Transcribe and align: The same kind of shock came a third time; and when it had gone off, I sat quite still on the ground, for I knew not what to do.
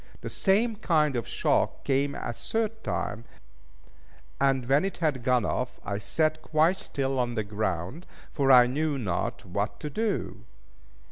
The 0.21 0.31
same 0.31 0.77
kind 0.77 1.15
of 1.15 1.27
shock 1.27 1.83
came 1.83 2.15
a 2.15 2.33
third 2.33 2.83
time; 2.83 3.23
and 4.39 4.65
when 4.65 4.83
it 4.83 4.97
had 4.97 5.21
gone 5.23 5.45
off, 5.45 5.79
I 5.85 5.99
sat 5.99 6.41
quite 6.41 6.77
still 6.77 7.19
on 7.19 7.35
the 7.35 7.43
ground, 7.43 8.07
for 8.33 8.51
I 8.51 8.65
knew 8.65 8.97
not 8.97 9.45
what 9.45 9.79
to 9.81 9.91
do. 9.91 10.45